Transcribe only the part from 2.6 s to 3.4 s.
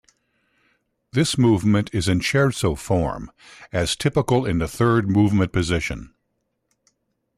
form,